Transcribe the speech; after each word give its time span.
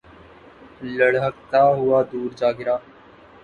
لڑھکتا 0.97 1.61
ہوا 1.77 1.99
دور 2.11 2.29
جا 2.39 2.49
گرا 2.57 2.75